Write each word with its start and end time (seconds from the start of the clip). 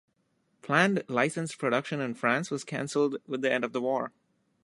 Planned 0.63 1.03
licensed 1.09 1.59
production 1.59 2.01
in 2.01 2.15
France 2.15 2.49
was 2.49 2.63
cancelled 2.63 3.17
with 3.27 3.41
the 3.43 3.51
end 3.53 3.63
of 3.63 3.71
the 3.71 3.81
war. 3.81 4.11